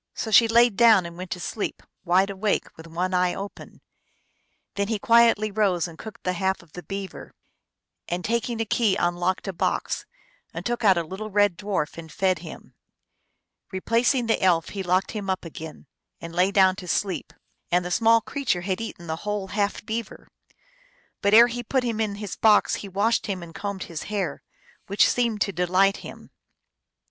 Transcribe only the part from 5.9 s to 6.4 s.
cooked the